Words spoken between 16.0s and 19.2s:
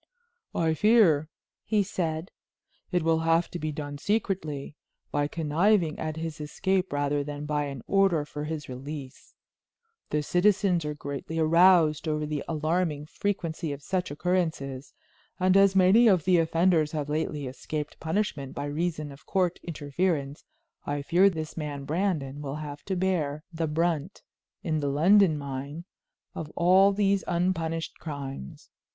of the offenders have lately escaped punishment by reason